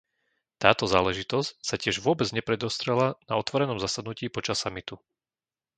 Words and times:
Táto 0.63 0.83
záležitosť 0.95 1.51
sa 1.69 1.75
tiež 1.83 1.95
vôbec 2.05 2.25
nepredostrela 2.37 3.07
na 3.29 3.33
otvorenom 3.41 3.77
zasadnutí 3.85 4.25
počas 4.37 4.57
samitu. 4.65 4.95